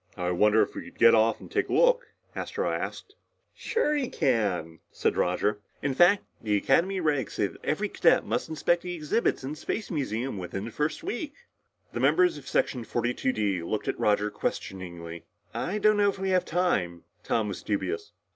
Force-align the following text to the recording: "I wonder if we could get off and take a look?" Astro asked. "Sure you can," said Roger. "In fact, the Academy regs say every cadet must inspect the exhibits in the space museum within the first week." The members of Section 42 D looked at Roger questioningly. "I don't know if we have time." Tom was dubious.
"I 0.17 0.31
wonder 0.31 0.63
if 0.63 0.73
we 0.73 0.85
could 0.85 0.97
get 0.97 1.13
off 1.13 1.39
and 1.39 1.51
take 1.51 1.69
a 1.69 1.73
look?" 1.73 2.07
Astro 2.35 2.71
asked. 2.71 3.13
"Sure 3.53 3.95
you 3.95 4.09
can," 4.09 4.79
said 4.91 5.15
Roger. 5.15 5.59
"In 5.83 5.93
fact, 5.93 6.23
the 6.41 6.57
Academy 6.57 6.99
regs 6.99 7.33
say 7.33 7.51
every 7.63 7.87
cadet 7.87 8.25
must 8.25 8.49
inspect 8.49 8.81
the 8.81 8.95
exhibits 8.95 9.43
in 9.43 9.51
the 9.51 9.55
space 9.57 9.91
museum 9.91 10.39
within 10.39 10.65
the 10.65 10.71
first 10.71 11.03
week." 11.03 11.35
The 11.93 11.99
members 11.99 12.39
of 12.39 12.47
Section 12.47 12.83
42 12.83 13.31
D 13.31 13.61
looked 13.61 13.87
at 13.87 13.99
Roger 13.99 14.31
questioningly. 14.31 15.25
"I 15.53 15.77
don't 15.77 15.97
know 15.97 16.09
if 16.09 16.17
we 16.17 16.29
have 16.29 16.45
time." 16.45 17.03
Tom 17.21 17.47
was 17.47 17.61
dubious. 17.61 18.11